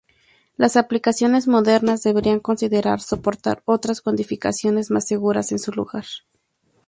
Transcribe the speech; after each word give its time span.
Las 0.57 0.77
aplicaciones 0.77 1.47
modernas 1.47 2.01
deberían 2.01 2.39
considerar 2.39 3.01
soportar 3.01 3.61
otras 3.65 4.01
codificaciones 4.01 4.89
más 4.89 5.05
seguras 5.05 5.51
en 5.51 5.59
su 5.59 5.71
lugar. 5.73 6.05